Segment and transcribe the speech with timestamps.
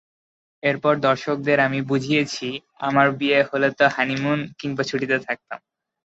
[0.63, 2.47] এরপর দর্শকদের আমি বুঝিয়েছি,
[2.79, 5.59] আমার বিয়ে হলে তো হানিমুন, কিংবা ছুটিতে থাকতাম।